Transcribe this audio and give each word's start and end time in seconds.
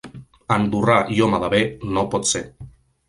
Andorrà 0.55 0.95
i 1.17 1.21
home 1.25 1.41
de 1.43 1.51
bé 1.57 1.59
no 1.91 2.07
pot 2.15 2.29
ser. 2.35 2.43